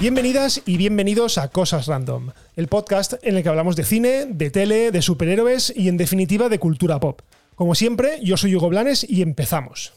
[0.00, 4.48] Bienvenidas y bienvenidos a Cosas Random, el podcast en el que hablamos de cine, de
[4.48, 7.22] tele, de superhéroes y en definitiva de cultura pop.
[7.56, 9.92] Como siempre, yo soy Hugo Blanes y empezamos.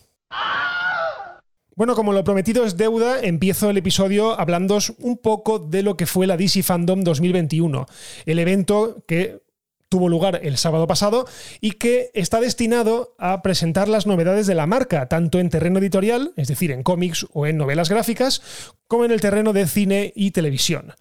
[1.75, 6.07] Bueno, como lo prometido es deuda, empiezo el episodio hablando un poco de lo que
[6.07, 7.85] fue la DC Fandom 2021,
[8.25, 9.43] el evento que
[9.91, 11.27] tuvo lugar el sábado pasado
[11.59, 16.31] y que está destinado a presentar las novedades de la marca, tanto en terreno editorial,
[16.37, 18.41] es decir, en cómics o en novelas gráficas,
[18.87, 20.93] como en el terreno de cine y televisión.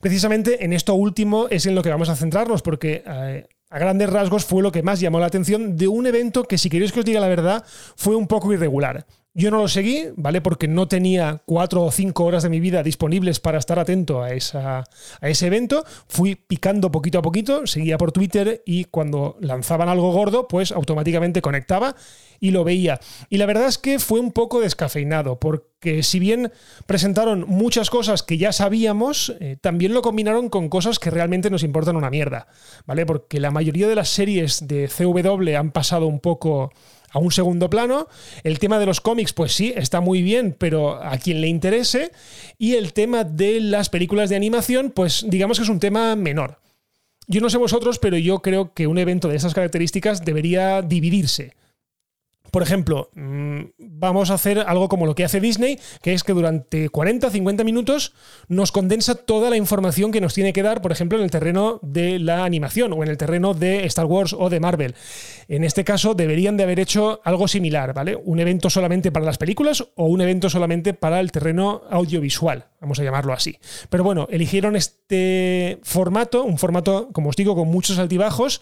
[0.00, 3.04] Precisamente en esto último es en lo que vamos a centrarnos, porque...
[3.06, 6.56] Eh, a grandes rasgos fue lo que más llamó la atención de un evento que,
[6.56, 9.04] si queréis que os diga la verdad, fue un poco irregular.
[9.34, 10.40] Yo no lo seguí, ¿vale?
[10.40, 14.32] Porque no tenía cuatro o cinco horas de mi vida disponibles para estar atento a,
[14.32, 14.84] esa,
[15.20, 15.84] a ese evento.
[16.08, 21.40] Fui picando poquito a poquito, seguía por Twitter y cuando lanzaban algo gordo, pues automáticamente
[21.40, 21.94] conectaba
[22.40, 23.00] y lo veía.
[23.28, 26.52] Y la verdad es que fue un poco descafeinado, porque si bien
[26.86, 31.62] presentaron muchas cosas que ya sabíamos, eh, también lo combinaron con cosas que realmente nos
[31.62, 32.48] importan una mierda,
[32.86, 33.06] ¿vale?
[33.06, 36.72] Porque la mayoría de las series de CW han pasado un poco
[37.10, 38.08] a un segundo plano.
[38.42, 42.12] El tema de los cómics, pues sí, está muy bien, pero a quien le interese.
[42.58, 46.60] Y el tema de las películas de animación, pues digamos que es un tema menor.
[47.26, 51.57] Yo no sé vosotros, pero yo creo que un evento de esas características debería dividirse
[52.50, 56.32] por ejemplo, mm, vamos a hacer algo como lo que hace Disney, que es que
[56.32, 58.14] durante 40, 50 minutos
[58.48, 61.78] nos condensa toda la información que nos tiene que dar, por ejemplo, en el terreno
[61.82, 64.94] de la animación o en el terreno de Star Wars o de Marvel.
[65.48, 68.16] En este caso, deberían de haber hecho algo similar, ¿vale?
[68.16, 72.98] Un evento solamente para las películas o un evento solamente para el terreno audiovisual, vamos
[73.00, 73.58] a llamarlo así.
[73.90, 78.60] Pero bueno, eligieron este formato, un formato, como os digo, con muchos altibajos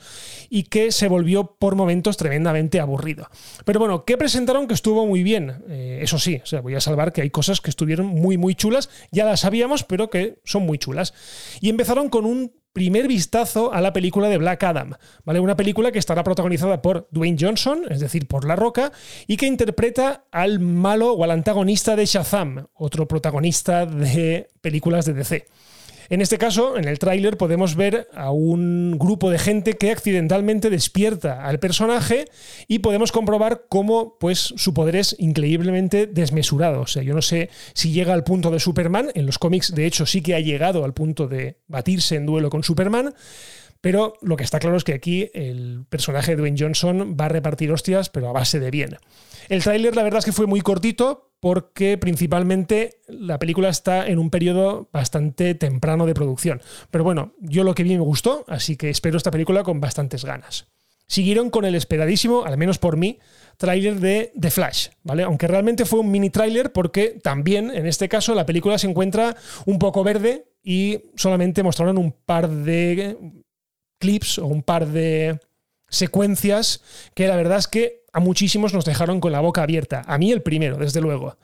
[0.48, 3.28] y que se volvió por momentos tremendamente aburrido.
[3.64, 5.65] Pero bueno, ¿qué presentaron que estuvo muy bien?
[5.69, 8.54] Eh, eso sí, o sea, voy a salvar que hay cosas que estuvieron muy, muy
[8.54, 8.88] chulas.
[9.10, 11.15] Ya las sabíamos, pero que son muy chulas.
[11.60, 14.92] Y empezaron con un primer vistazo a la película de Black Adam,
[15.25, 15.41] ¿vale?
[15.41, 18.92] Una película que estará protagonizada por Dwayne Johnson, es decir, por La Roca,
[19.26, 25.15] y que interpreta al malo o al antagonista de Shazam, otro protagonista de películas de
[25.15, 25.47] DC.
[26.09, 30.71] En este caso, en el tráiler podemos ver a un grupo de gente que accidentalmente
[30.71, 32.27] despierta al personaje
[32.69, 36.83] y podemos comprobar cómo pues, su poder es increíblemente desmesurado.
[36.83, 39.87] O sea, yo no sé si llega al punto de Superman, en los cómics de
[39.87, 43.15] hecho sí que ha llegado al punto de batirse en duelo con Superman,
[43.86, 47.28] pero lo que está claro es que aquí el personaje de Dwayne Johnson va a
[47.28, 48.97] repartir hostias, pero a base de bien.
[49.48, 54.19] El tráiler la verdad es que fue muy cortito porque principalmente la película está en
[54.19, 56.62] un periodo bastante temprano de producción.
[56.91, 60.24] Pero bueno, yo lo que vi me gustó, así que espero esta película con bastantes
[60.24, 60.66] ganas.
[61.06, 63.20] Siguieron con el esperadísimo, al menos por mí,
[63.56, 65.22] tráiler de The Flash, ¿vale?
[65.22, 69.36] Aunque realmente fue un mini tráiler porque también en este caso la película se encuentra
[69.64, 73.44] un poco verde y solamente mostraron un par de
[73.99, 75.41] clips o un par de
[75.89, 76.83] secuencias
[77.15, 80.03] que la verdad es que a muchísimos nos dejaron con la boca abierta.
[80.07, 81.37] A mí el primero, desde luego.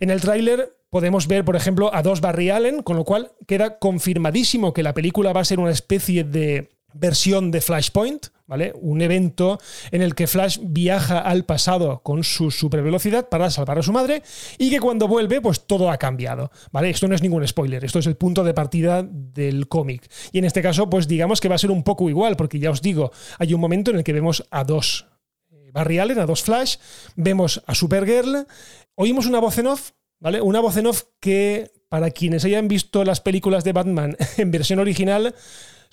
[0.00, 3.78] En el tráiler podemos ver, por ejemplo, a dos Barry Allen, con lo cual queda
[3.78, 8.72] confirmadísimo que la película va a ser una especie de versión de Flashpoint, ¿vale?
[8.80, 9.58] Un evento
[9.90, 14.22] en el que Flash viaja al pasado con su supervelocidad para salvar a su madre
[14.58, 16.90] y que cuando vuelve, pues todo ha cambiado, ¿vale?
[16.90, 20.08] Esto no es ningún spoiler, esto es el punto de partida del cómic.
[20.32, 22.70] Y en este caso, pues digamos que va a ser un poco igual, porque ya
[22.70, 25.06] os digo, hay un momento en el que vemos a dos
[25.50, 26.76] eh, Barry Allen, a dos Flash,
[27.16, 28.46] vemos a Supergirl,
[28.94, 29.90] oímos una voz en off,
[30.20, 30.40] ¿vale?
[30.40, 34.78] Una voz en off que, para quienes hayan visto las películas de Batman en versión
[34.78, 35.34] original,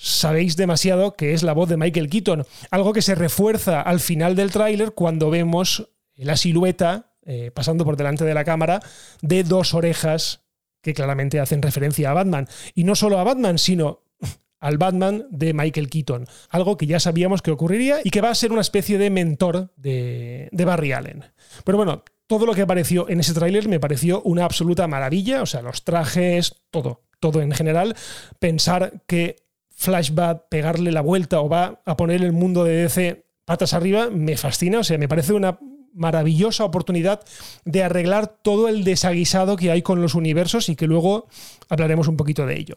[0.03, 4.35] sabéis demasiado que es la voz de Michael Keaton, algo que se refuerza al final
[4.35, 8.81] del tráiler cuando vemos la silueta eh, pasando por delante de la cámara
[9.21, 10.41] de dos orejas
[10.81, 12.49] que claramente hacen referencia a Batman.
[12.75, 14.03] Y no solo a Batman, sino
[14.59, 16.27] al Batman de Michael Keaton.
[16.49, 19.71] Algo que ya sabíamos que ocurriría y que va a ser una especie de mentor
[19.77, 21.23] de, de Barry Allen.
[21.63, 25.41] Pero bueno, todo lo que apareció en ese tráiler me pareció una absoluta maravilla.
[25.41, 27.95] O sea, los trajes, todo, todo en general.
[28.39, 29.42] Pensar que
[29.73, 33.73] Flash va a pegarle la vuelta o va a poner el mundo de DC patas
[33.73, 34.79] arriba, me fascina.
[34.79, 35.59] O sea, me parece una
[35.93, 37.21] maravillosa oportunidad
[37.65, 41.27] de arreglar todo el desaguisado que hay con los universos y que luego
[41.69, 42.75] hablaremos un poquito de ello.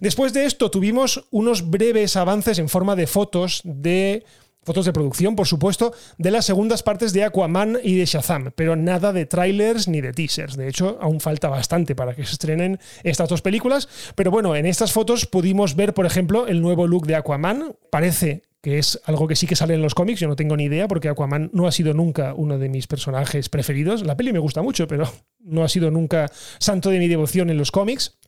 [0.00, 4.24] Después de esto tuvimos unos breves avances en forma de fotos de
[4.66, 8.74] fotos de producción, por supuesto, de las segundas partes de Aquaman y de Shazam, pero
[8.74, 10.56] nada de trailers ni de teasers.
[10.56, 13.88] De hecho, aún falta bastante para que se estrenen estas dos películas.
[14.16, 17.76] Pero bueno, en estas fotos pudimos ver, por ejemplo, el nuevo look de Aquaman.
[17.90, 20.64] Parece que es algo que sí que sale en los cómics, yo no tengo ni
[20.64, 24.04] idea, porque Aquaman no ha sido nunca uno de mis personajes preferidos.
[24.04, 25.08] La peli me gusta mucho, pero
[25.38, 26.28] no ha sido nunca
[26.58, 28.18] santo de mi devoción en los cómics.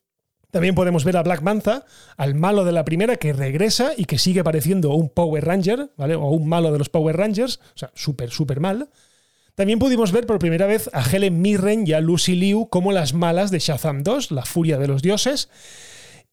[0.50, 1.84] También podemos ver a Black Manta,
[2.16, 6.14] al malo de la primera, que regresa y que sigue pareciendo un Power Ranger, ¿vale?
[6.14, 8.88] O un malo de los Power Rangers, o sea, súper, súper mal.
[9.54, 13.12] También pudimos ver por primera vez a Helen Mirren y a Lucy Liu como las
[13.12, 15.50] malas de Shazam 2, La Furia de los Dioses,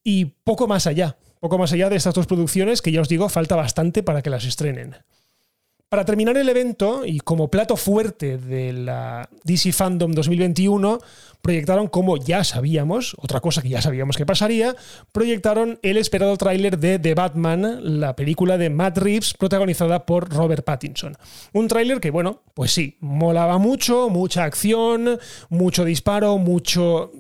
[0.04, 3.28] y poco más allá, poco más allá de estas dos producciones que ya os digo,
[3.28, 4.96] falta bastante para que las estrenen.
[5.90, 11.00] Para terminar el evento, y como plato fuerte de la DC Fandom 2021,
[11.46, 14.76] proyectaron, como ya sabíamos, otra cosa que ya sabíamos que pasaría,
[15.12, 20.66] proyectaron el esperado tráiler de The Batman, la película de Matt Reeves, protagonizada por Robert
[20.66, 21.16] Pattinson.
[21.54, 25.20] Un tráiler que, bueno, pues sí, molaba mucho, mucha acción,
[25.50, 27.12] mucho disparo, mucho,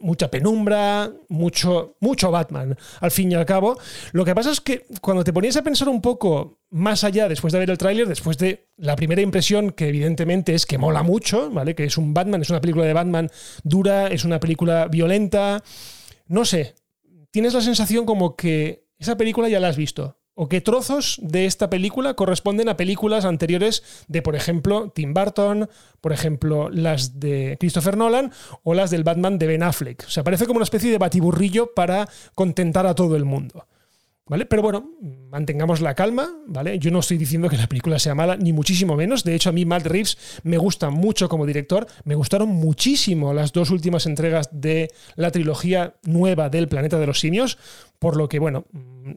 [0.00, 3.76] mucha penumbra, mucho, mucho Batman, al fin y al cabo.
[4.12, 7.52] Lo que pasa es que cuando te ponías a pensar un poco más allá, después
[7.52, 11.50] de ver el tráiler, después de la primera impresión, que evidentemente es que mola mucho,
[11.50, 11.74] ¿vale?
[11.74, 13.30] Que es un Batman, es una película de Batman
[13.62, 15.62] dura, es una película violenta.
[16.26, 16.74] No sé,
[17.30, 20.18] tienes la sensación como que esa película ya la has visto.
[20.36, 25.68] O que trozos de esta película corresponden a películas anteriores de, por ejemplo, Tim Burton,
[26.00, 28.32] por ejemplo, las de Christopher Nolan
[28.64, 30.04] o las del Batman de Ben Affleck.
[30.04, 33.68] O sea, parece como una especie de batiburrillo para contentar a todo el mundo.
[34.26, 34.46] ¿Vale?
[34.46, 34.90] Pero bueno,
[35.28, 36.78] mantengamos la calma, ¿vale?
[36.78, 39.22] Yo no estoy diciendo que la película sea mala, ni muchísimo menos.
[39.22, 41.86] De hecho, a mí Matt Reeves me gusta mucho como director.
[42.04, 47.20] Me gustaron muchísimo las dos últimas entregas de la trilogía nueva del Planeta de los
[47.20, 47.58] Simios.
[47.98, 48.64] Por lo que, bueno,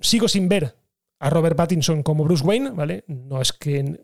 [0.01, 0.75] sigo sin ver
[1.19, 3.05] a Robert Pattinson como Bruce Wayne, ¿vale?
[3.07, 4.01] No es que.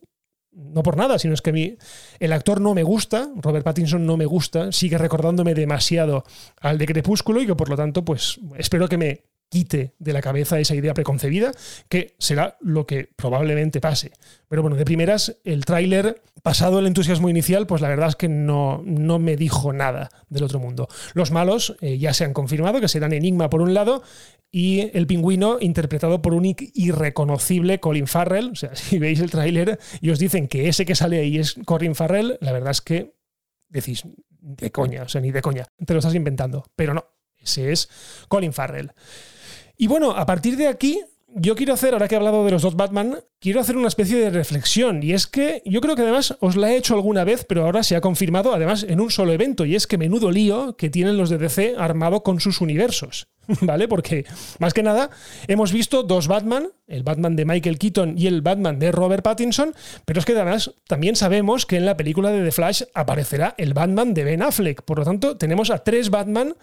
[0.55, 1.77] No por nada, sino es que a mí
[2.19, 6.25] el actor no me gusta, Robert Pattinson no me gusta, sigue recordándome demasiado
[6.61, 9.23] al de Crepúsculo y que por lo tanto, pues espero que me
[9.53, 11.51] quite de la cabeza esa idea preconcebida,
[11.89, 14.11] que será lo que probablemente pase.
[14.47, 18.27] Pero bueno, de primeras, el tráiler, pasado el entusiasmo inicial, pues la verdad es que
[18.29, 20.87] no, no me dijo nada del otro mundo.
[21.13, 24.01] Los malos eh, ya se han confirmado, que serán Enigma por un lado
[24.51, 28.49] y el pingüino interpretado por un irreconocible Colin Farrell.
[28.53, 31.57] O sea, si veis el tráiler y os dicen que ese que sale ahí es
[31.63, 33.13] Colin Farrell, la verdad es que
[33.69, 36.63] decís, de coña, o sea, ni de coña, te lo estás inventando.
[36.75, 37.05] Pero no,
[37.37, 37.87] ese es
[38.27, 38.91] Colin Farrell.
[39.83, 41.03] Y bueno, a partir de aquí,
[41.35, 44.17] yo quiero hacer, ahora que he hablado de los dos Batman, quiero hacer una especie
[44.17, 45.01] de reflexión.
[45.03, 47.83] Y es que yo creo que además os la he hecho alguna vez, pero ahora
[47.83, 49.65] se ha confirmado, además, en un solo evento.
[49.65, 53.27] Y es que menudo lío que tienen los de DC armado con sus universos.
[53.61, 53.87] ¿Vale?
[53.87, 54.25] Porque,
[54.59, 55.09] más que nada,
[55.47, 59.73] hemos visto dos Batman, el Batman de Michael Keaton y el Batman de Robert Pattinson,
[60.05, 63.73] pero es que además también sabemos que en la película de The Flash aparecerá el
[63.73, 64.83] Batman de Ben Affleck.
[64.83, 66.55] Por lo tanto, tenemos a tres Batman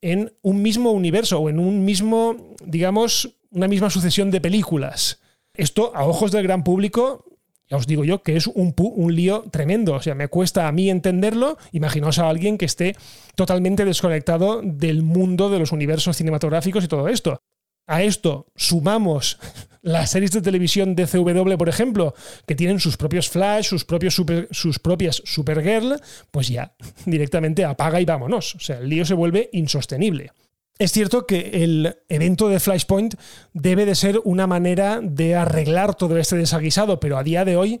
[0.00, 5.20] en un mismo universo o en un mismo, digamos, una misma sucesión de películas.
[5.54, 7.24] Esto, a ojos del gran público,
[7.70, 9.94] ya os digo yo que es un, un, lío tremendo.
[9.94, 11.56] O sea, me cuesta a mí entenderlo.
[11.72, 12.96] Imaginaos a alguien que esté
[13.36, 17.40] totalmente desconectado del mundo de los universos cinematográficos y todo esto.
[17.86, 19.38] A esto sumamos
[19.82, 22.14] las series de televisión de CW, por ejemplo,
[22.46, 26.00] que tienen sus propios Flash, sus, propios sus propias Supergirl,
[26.30, 26.74] pues ya
[27.06, 28.56] directamente apaga y vámonos.
[28.56, 30.32] O sea, el lío se vuelve insostenible.
[30.76, 33.14] Es cierto que el evento de Flashpoint
[33.52, 37.78] debe de ser una manera de arreglar todo este desaguisado, pero a día de hoy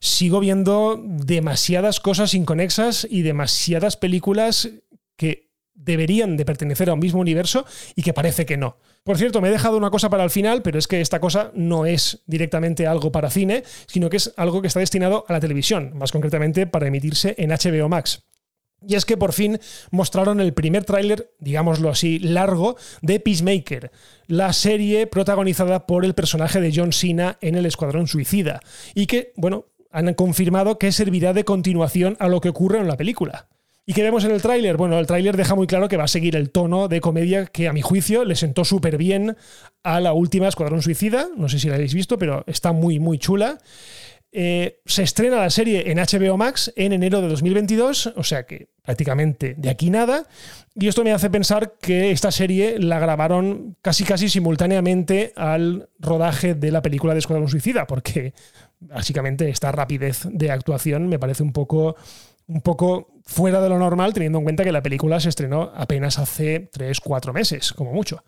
[0.00, 4.70] sigo viendo demasiadas cosas inconexas y demasiadas películas
[5.16, 8.78] que deberían de pertenecer a un mismo universo y que parece que no.
[9.04, 11.52] Por cierto, me he dejado una cosa para el final, pero es que esta cosa
[11.54, 15.40] no es directamente algo para cine, sino que es algo que está destinado a la
[15.40, 18.24] televisión, más concretamente para emitirse en HBO Max.
[18.86, 19.58] Y es que por fin
[19.90, 23.90] mostraron el primer tráiler, digámoslo así, largo de Peacemaker,
[24.26, 28.60] la serie protagonizada por el personaje de John Cena en el Escuadrón Suicida,
[28.94, 32.96] y que, bueno, han confirmado que servirá de continuación a lo que ocurre en la
[32.96, 33.48] película.
[33.86, 34.76] ¿Y qué vemos en el tráiler?
[34.76, 37.66] Bueno, el tráiler deja muy claro que va a seguir el tono de comedia que
[37.66, 39.36] a mi juicio le sentó súper bien
[39.82, 43.18] a la última Escuadrón Suicida, no sé si la habéis visto, pero está muy, muy
[43.18, 43.58] chula.
[44.32, 48.68] Eh, se estrena la serie en HBO Max en enero de 2022, o sea que
[48.82, 50.24] prácticamente de aquí nada.
[50.74, 56.54] Y esto me hace pensar que esta serie la grabaron casi casi simultáneamente al rodaje
[56.54, 58.32] de la película de Escuadrón Suicida, porque
[58.78, 61.96] básicamente esta rapidez de actuación me parece un poco,
[62.46, 66.18] un poco fuera de lo normal, teniendo en cuenta que la película se estrenó apenas
[66.18, 68.22] hace 3-4 meses, como mucho.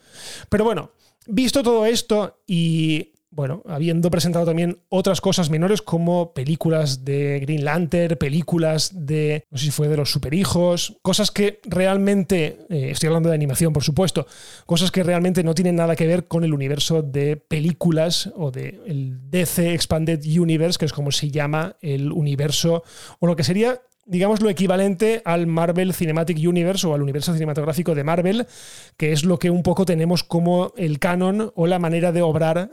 [0.48, 0.92] Pero bueno,
[1.26, 7.64] visto todo esto y bueno, habiendo presentado también otras cosas menores como películas de Green
[7.64, 13.06] Lantern, películas de, no sé si fue de los superhijos, cosas que realmente, eh, estoy
[13.06, 14.26] hablando de animación por supuesto,
[14.66, 19.30] cosas que realmente no tienen nada que ver con el universo de películas o el
[19.30, 22.84] DC Expanded Universe, que es como se llama el universo,
[23.18, 27.94] o lo que sería digamos, lo equivalente al Marvel Cinematic Universe o al universo cinematográfico
[27.94, 28.46] de Marvel,
[28.96, 32.68] que es lo que un poco tenemos como el canon o la manera de obrar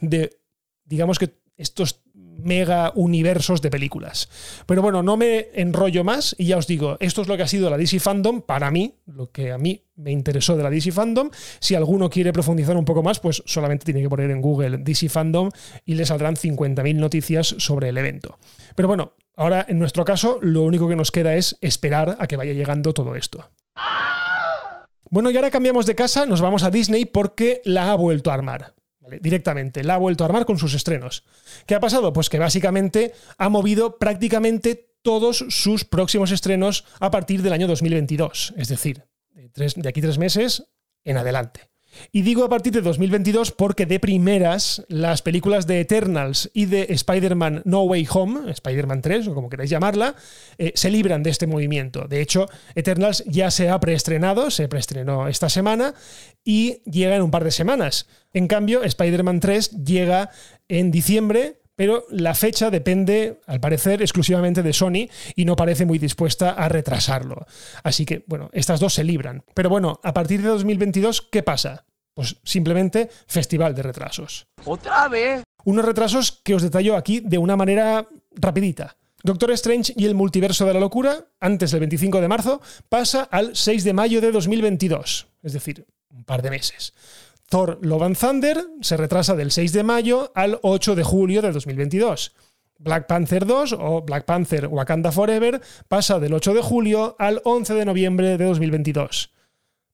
[0.00, 0.38] de,
[0.84, 4.28] digamos que estos mega universos de películas.
[4.66, 7.48] Pero bueno, no me enrollo más y ya os digo, esto es lo que ha
[7.48, 10.92] sido la DC Fandom para mí, lo que a mí me interesó de la DC
[10.92, 11.30] Fandom.
[11.60, 15.08] Si alguno quiere profundizar un poco más, pues solamente tiene que poner en Google DC
[15.08, 15.50] Fandom
[15.84, 18.38] y le saldrán 50.000 noticias sobre el evento.
[18.74, 22.36] Pero bueno, ahora en nuestro caso lo único que nos queda es esperar a que
[22.36, 23.50] vaya llegando todo esto.
[25.10, 28.34] Bueno, y ahora cambiamos de casa, nos vamos a Disney porque la ha vuelto a
[28.34, 28.74] armar
[29.20, 29.84] directamente.
[29.84, 31.24] La ha vuelto a armar con sus estrenos.
[31.66, 32.12] ¿Qué ha pasado?
[32.12, 38.54] Pues que básicamente ha movido prácticamente todos sus próximos estrenos a partir del año 2022.
[38.56, 40.64] Es decir, de, de aquí tres meses
[41.04, 41.68] en adelante.
[42.12, 46.86] Y digo a partir de 2022 porque de primeras las películas de Eternals y de
[46.90, 50.14] Spider-Man No Way Home, Spider-Man 3 o como queráis llamarla,
[50.58, 52.06] eh, se libran de este movimiento.
[52.08, 55.94] De hecho, Eternals ya se ha preestrenado, se preestrenó esta semana
[56.44, 58.06] y llega en un par de semanas.
[58.34, 60.30] En cambio, Spider-Man 3 llega
[60.68, 65.98] en diciembre pero la fecha depende, al parecer, exclusivamente de Sony y no parece muy
[65.98, 67.46] dispuesta a retrasarlo.
[67.82, 69.44] Así que, bueno, estas dos se libran.
[69.54, 71.84] Pero bueno, a partir de 2022, ¿qué pasa?
[72.14, 74.46] Pues simplemente festival de retrasos.
[74.64, 75.42] ¿Otra vez?
[75.64, 78.96] Unos retrasos que os detallo aquí de una manera rapidita.
[79.24, 83.56] Doctor Strange y el multiverso de la locura, antes del 25 de marzo, pasa al
[83.56, 86.92] 6 de mayo de 2022, es decir, un par de meses.
[87.48, 91.52] Thor Love and Thunder se retrasa del 6 de mayo al 8 de julio de
[91.52, 92.34] 2022.
[92.78, 97.74] Black Panther 2 o Black Panther Wakanda Forever pasa del 8 de julio al 11
[97.74, 99.30] de noviembre de 2022.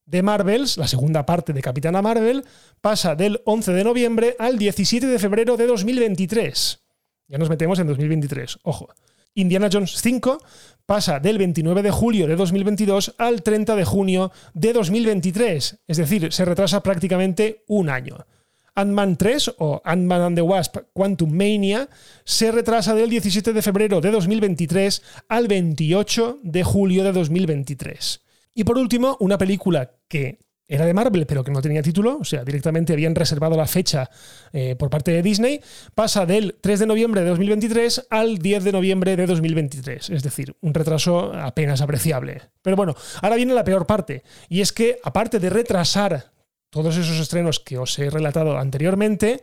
[0.09, 2.45] The Marvels, la segunda parte de Capitana Marvel,
[2.80, 6.80] pasa del 11 de noviembre al 17 de febrero de 2023.
[7.28, 8.88] Ya nos metemos en 2023, ojo.
[9.35, 10.42] Indiana Jones 5
[10.90, 16.32] pasa del 29 de julio de 2022 al 30 de junio de 2023, es decir,
[16.32, 18.26] se retrasa prácticamente un año.
[18.75, 21.88] Ant-Man 3 o Ant-Man and the Wasp Quantum Mania
[22.25, 28.23] se retrasa del 17 de febrero de 2023 al 28 de julio de 2023.
[28.54, 32.24] Y por último, una película que era de Marvel, pero que no tenía título, o
[32.24, 34.08] sea, directamente habían reservado la fecha
[34.52, 35.60] eh, por parte de Disney,
[35.96, 40.54] pasa del 3 de noviembre de 2023 al 10 de noviembre de 2023, es decir,
[40.60, 42.42] un retraso apenas apreciable.
[42.62, 46.30] Pero bueno, ahora viene la peor parte, y es que aparte de retrasar
[46.70, 49.42] todos esos estrenos que os he relatado anteriormente,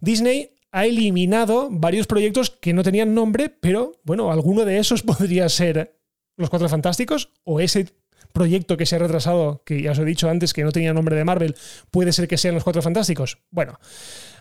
[0.00, 5.48] Disney ha eliminado varios proyectos que no tenían nombre, pero bueno, alguno de esos podría
[5.48, 5.98] ser
[6.36, 7.97] Los Cuatro Fantásticos o ese
[8.38, 11.16] proyecto que se ha retrasado, que ya os he dicho antes que no tenía nombre
[11.16, 11.56] de Marvel,
[11.90, 13.38] puede ser que sean los Cuatro Fantásticos.
[13.50, 13.80] Bueno,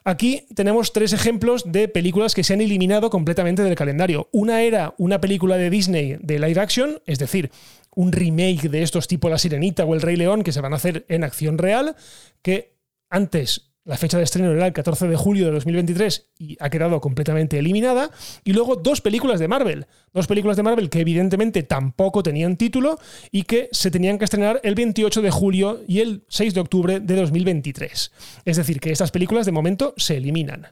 [0.04, 4.30] aquí tenemos tres ejemplos de películas que se han eliminado completamente del calendario.
[4.32, 7.50] Una era una película de Disney de live action, es decir,
[7.96, 10.76] un remake de estos tipo La Sirenita o El Rey León que se van a
[10.76, 11.96] hacer en acción real,
[12.44, 12.78] que
[13.10, 17.00] antes la fecha de estreno era el 14 de julio de 2023 y ha quedado
[17.00, 18.12] completamente eliminada.
[18.44, 19.88] Y luego dos películas de Marvel.
[20.14, 23.00] Dos películas de Marvel que evidentemente tampoco tenían título
[23.32, 27.00] y que se tenían que estrenar el 28 de julio y el 6 de octubre
[27.00, 28.12] de 2023.
[28.44, 30.68] Es decir, que estas películas de momento se eliminan.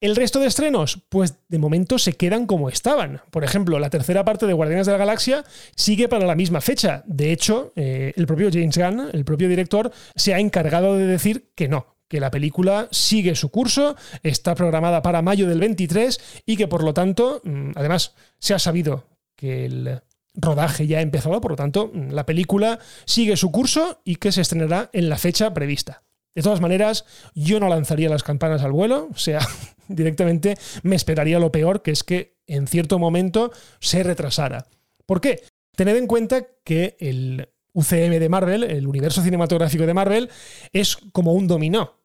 [0.00, 3.20] El resto de estrenos, pues de momento se quedan como estaban.
[3.32, 7.02] Por ejemplo, la tercera parte de Guardianes de la Galaxia sigue para la misma fecha.
[7.06, 11.50] De hecho, eh, el propio James Gunn, el propio director, se ha encargado de decir
[11.56, 16.56] que no, que la película sigue su curso, está programada para mayo del 23 y
[16.56, 19.04] que por lo tanto, mm, además, se ha sabido
[19.36, 20.00] que el
[20.34, 24.32] rodaje ya ha empezado, por lo tanto, mm, la película sigue su curso y que
[24.32, 26.02] se estrenará en la fecha prevista.
[26.34, 29.40] De todas maneras, yo no lanzaría las campanas al vuelo, o sea,
[29.88, 34.66] directamente me esperaría lo peor, que es que en cierto momento se retrasara.
[35.04, 35.42] ¿Por qué?
[35.76, 40.30] Tened en cuenta que el UCM de Marvel, el universo cinematográfico de Marvel,
[40.72, 41.97] es como un dominó.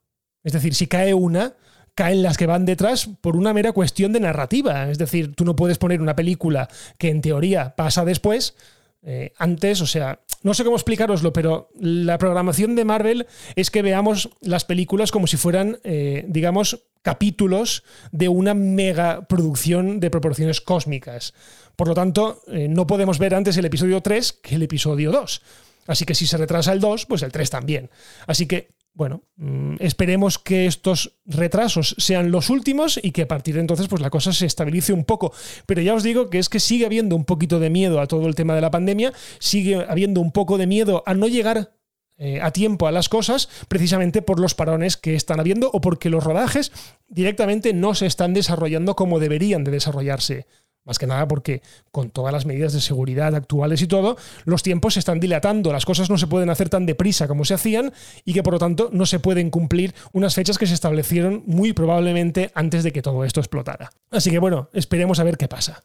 [0.43, 1.53] Es decir, si cae una,
[1.95, 4.89] caen las que van detrás por una mera cuestión de narrativa.
[4.89, 8.55] Es decir, tú no puedes poner una película que en teoría pasa después,
[9.03, 13.81] eh, antes, o sea, no sé cómo explicaroslo, pero la programación de Marvel es que
[13.81, 20.61] veamos las películas como si fueran, eh, digamos, capítulos de una mega producción de proporciones
[20.61, 21.33] cósmicas.
[21.75, 25.41] Por lo tanto, eh, no podemos ver antes el episodio 3 que el episodio 2.
[25.87, 27.89] Así que si se retrasa el 2, pues el 3 también.
[28.25, 33.55] Así que bueno, mm, esperemos que estos retrasos sean los últimos y que a partir
[33.55, 35.33] de entonces pues la cosa se estabilice un poco.
[35.65, 38.27] Pero ya os digo que es que sigue habiendo un poquito de miedo a todo
[38.27, 41.71] el tema de la pandemia, sigue habiendo un poco de miedo a no llegar
[42.17, 46.11] eh, a tiempo a las cosas precisamente por los parones que están habiendo o porque
[46.11, 46.71] los rodajes
[47.07, 50.45] directamente no se están desarrollando como deberían de desarrollarse.
[50.85, 51.61] Más que nada porque
[51.91, 55.85] con todas las medidas de seguridad actuales y todo, los tiempos se están dilatando, las
[55.85, 57.93] cosas no se pueden hacer tan deprisa como se hacían
[58.25, 61.73] y que por lo tanto no se pueden cumplir unas fechas que se establecieron muy
[61.73, 63.91] probablemente antes de que todo esto explotara.
[64.11, 65.83] Así que bueno, esperemos a ver qué pasa.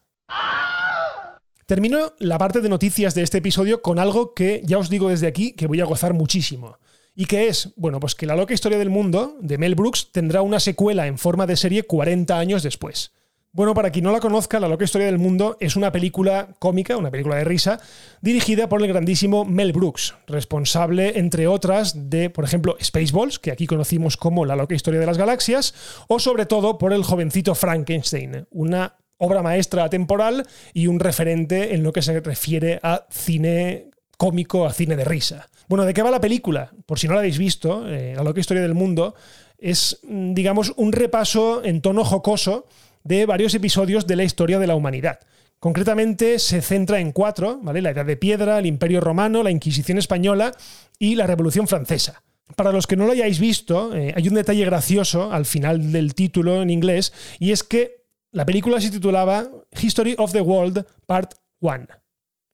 [1.66, 5.26] Termino la parte de noticias de este episodio con algo que ya os digo desde
[5.26, 6.78] aquí que voy a gozar muchísimo.
[7.14, 7.74] ¿Y qué es?
[7.76, 11.18] Bueno, pues que La loca historia del mundo de Mel Brooks tendrá una secuela en
[11.18, 13.12] forma de serie 40 años después.
[13.50, 16.98] Bueno, para quien no la conozca, La loca historia del mundo es una película cómica,
[16.98, 17.80] una película de risa,
[18.20, 23.66] dirigida por el grandísimo Mel Brooks, responsable, entre otras, de, por ejemplo, Spaceballs, que aquí
[23.66, 25.74] conocimos como La loca historia de las galaxias,
[26.08, 31.82] o sobre todo por El jovencito Frankenstein, una obra maestra temporal y un referente en
[31.82, 35.48] lo que se refiere a cine cómico, a cine de risa.
[35.68, 36.70] Bueno, ¿de qué va la película?
[36.84, 39.14] Por si no la habéis visto, eh, La loca historia del mundo
[39.58, 42.66] es, mm, digamos, un repaso en tono jocoso
[43.08, 45.18] de varios episodios de la historia de la humanidad.
[45.58, 47.80] Concretamente se centra en cuatro, ¿vale?
[47.80, 50.52] La Edad de Piedra, el Imperio Romano, la Inquisición Española
[50.98, 52.22] y la Revolución Francesa.
[52.54, 56.14] Para los que no lo hayáis visto, eh, hay un detalle gracioso al final del
[56.14, 59.48] título en inglés, y es que la película se titulaba
[59.80, 61.86] History of the World Part 1.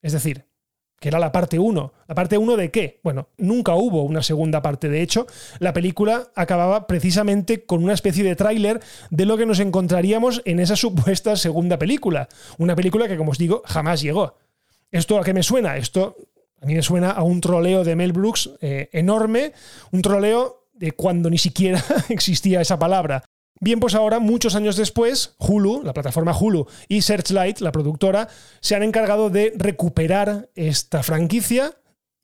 [0.03, 0.47] Es decir,
[1.05, 1.93] que era la parte 1.
[2.09, 3.01] ¿La parte 1 de qué?
[3.05, 4.89] Bueno, nunca hubo una segunda parte.
[4.89, 5.27] De hecho,
[5.59, 8.81] la película acababa precisamente con una especie de tráiler
[9.11, 12.31] de lo que nos encontraríamos en esa supuesta segunda película.
[12.57, 14.39] Una película que, como os digo, jamás llegó.
[14.93, 15.77] ¿Esto a qué me suena?
[15.77, 16.17] Esto
[16.63, 19.53] a mí me suena a un troleo de Mel Brooks eh, enorme,
[19.91, 23.23] un troleo de cuando ni siquiera existía esa palabra.
[23.61, 28.29] Bien, pues ahora, muchos años después, Hulu, la plataforma Hulu y Searchlight, la productora,
[28.61, 31.73] se han encargado de recuperar esta franquicia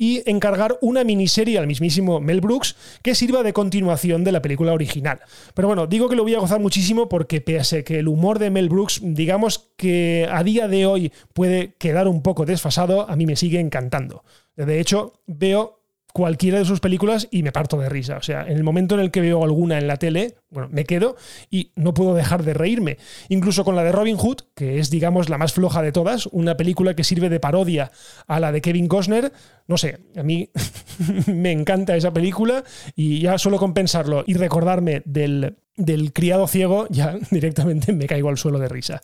[0.00, 4.72] y encargar una miniserie al mismísimo Mel Brooks que sirva de continuación de la película
[4.72, 5.20] original.
[5.52, 8.48] Pero bueno, digo que lo voy a gozar muchísimo porque pese que el humor de
[8.48, 13.26] Mel Brooks, digamos que a día de hoy puede quedar un poco desfasado, a mí
[13.26, 14.24] me sigue encantando.
[14.56, 15.79] De hecho, veo
[16.12, 18.16] cualquiera de sus películas y me parto de risa.
[18.16, 20.84] O sea, en el momento en el que veo alguna en la tele, bueno, me
[20.84, 21.16] quedo
[21.50, 22.98] y no puedo dejar de reírme.
[23.28, 26.56] Incluso con la de Robin Hood, que es, digamos, la más floja de todas, una
[26.56, 27.90] película que sirve de parodia
[28.26, 29.32] a la de Kevin Costner,
[29.66, 30.50] no sé, a mí
[31.26, 32.64] me encanta esa película
[32.96, 38.28] y ya solo con pensarlo y recordarme del del criado ciego, ya directamente me caigo
[38.28, 39.00] al suelo de risa.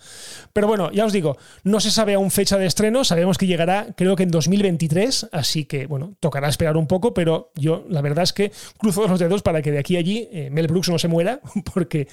[0.53, 3.89] Pero bueno, ya os digo, no se sabe aún fecha de estreno, sabemos que llegará
[3.97, 8.25] creo que en 2023, así que bueno, tocará esperar un poco, pero yo la verdad
[8.25, 10.99] es que cruzo los dedos para que de aquí a allí eh, Mel Brooks no
[10.99, 11.41] se muera,
[11.75, 12.09] porque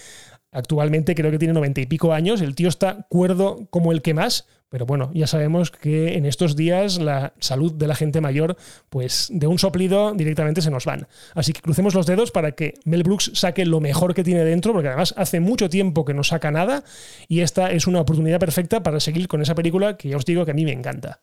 [0.52, 4.14] actualmente creo que tiene noventa y pico años, el tío está cuerdo como el que
[4.14, 8.58] más, pero bueno, ya sabemos que en estos días la salud de la gente mayor,
[8.90, 11.08] pues de un soplido directamente se nos van.
[11.36, 14.74] Así que crucemos los dedos para que Mel Brooks saque lo mejor que tiene dentro,
[14.74, 16.84] porque además hace mucho tiempo que no saca nada
[17.28, 20.44] y esta es una oportunidad perfecta para seguir con esa película que ya os digo
[20.44, 21.22] que a mí me encanta.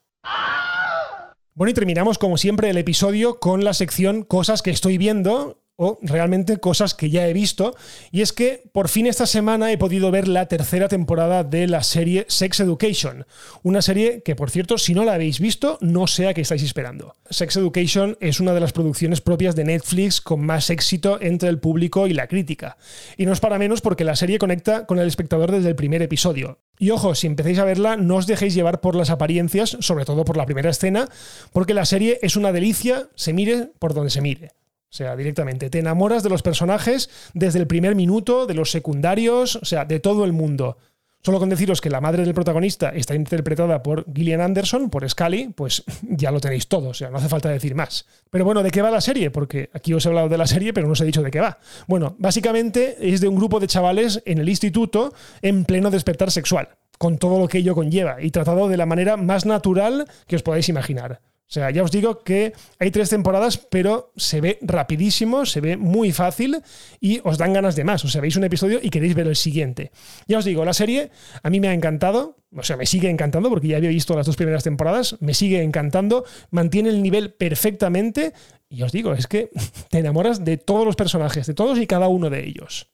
[1.54, 5.98] Bueno, y terminamos como siempre el episodio con la sección Cosas que estoy viendo o
[6.02, 7.74] realmente cosas que ya he visto.
[8.12, 11.82] Y es que por fin esta semana he podido ver la tercera temporada de la
[11.82, 13.24] serie Sex Education.
[13.62, 16.62] Una serie que, por cierto, si no la habéis visto, no sé a qué estáis
[16.62, 17.16] esperando.
[17.30, 21.60] Sex Education es una de las producciones propias de Netflix con más éxito entre el
[21.60, 22.76] público y la crítica.
[23.16, 26.02] Y no es para menos porque la serie conecta con el espectador desde el primer
[26.02, 26.58] episodio.
[26.78, 30.26] Y ojo, si empecéis a verla, no os dejéis llevar por las apariencias, sobre todo
[30.26, 31.08] por la primera escena,
[31.54, 34.50] porque la serie es una delicia, se mire por donde se mire.
[34.90, 35.70] O sea, directamente.
[35.70, 40.00] Te enamoras de los personajes desde el primer minuto, de los secundarios, o sea, de
[40.00, 40.78] todo el mundo.
[41.22, 45.52] Solo con deciros que la madre del protagonista está interpretada por Gillian Anderson, por Scully,
[45.54, 48.06] pues ya lo tenéis todo, o sea, no hace falta decir más.
[48.30, 49.30] Pero bueno, ¿de qué va la serie?
[49.30, 51.40] Porque aquí os he hablado de la serie, pero no os he dicho de qué
[51.40, 51.58] va.
[51.86, 56.70] Bueno, básicamente es de un grupo de chavales en el instituto en pleno despertar sexual,
[56.98, 60.42] con todo lo que ello conlleva, y tratado de la manera más natural que os
[60.42, 61.20] podáis imaginar.
[61.50, 65.76] O sea, ya os digo que hay tres temporadas, pero se ve rapidísimo, se ve
[65.76, 66.62] muy fácil
[67.00, 68.04] y os dan ganas de más.
[68.04, 69.90] O sea, veis un episodio y queréis ver el siguiente.
[70.28, 71.10] Ya os digo, la serie
[71.42, 74.26] a mí me ha encantado, o sea, me sigue encantando porque ya había visto las
[74.26, 78.32] dos primeras temporadas, me sigue encantando, mantiene el nivel perfectamente
[78.68, 79.50] y os digo, es que
[79.90, 82.92] te enamoras de todos los personajes, de todos y cada uno de ellos.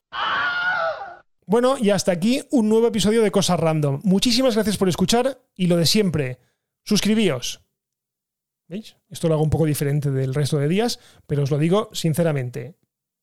[1.44, 4.00] Bueno, y hasta aquí un nuevo episodio de Cosas Random.
[4.02, 6.38] Muchísimas gracias por escuchar y lo de siempre,
[6.84, 7.65] suscribíos
[8.68, 8.96] ¿Veis?
[9.08, 12.74] Esto lo hago un poco diferente del resto de días, pero os lo digo sinceramente.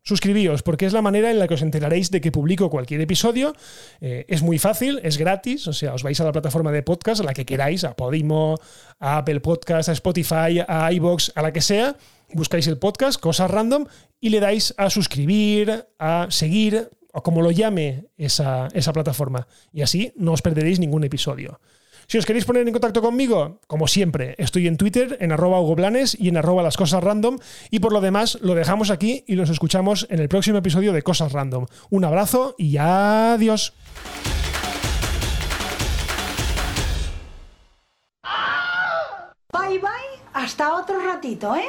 [0.06, 3.56] Suscribíos, porque es la manera en la que os enteraréis de que publico cualquier episodio.
[4.02, 7.22] Eh, es muy fácil, es gratis, o sea, os vais a la plataforma de podcast,
[7.22, 8.60] a la que queráis, a Podimo,
[9.00, 11.96] a Apple Podcast, a Spotify, a iBox, a la que sea,
[12.34, 13.86] buscáis el podcast, cosas random,
[14.20, 19.48] y le dais a suscribir, a seguir, o como lo llame esa, esa plataforma.
[19.72, 21.62] Y así no os perderéis ningún episodio.
[22.08, 26.16] Si os queréis poner en contacto conmigo, como siempre, estoy en Twitter, en arroba Blanes
[26.20, 27.40] y en arroba las cosas random.
[27.70, 31.02] Y por lo demás, lo dejamos aquí y nos escuchamos en el próximo episodio de
[31.02, 31.66] Cosas Random.
[31.90, 33.74] Un abrazo y adiós.
[39.52, 39.90] Bye bye,
[40.34, 41.68] hasta otro ratito, ¿eh?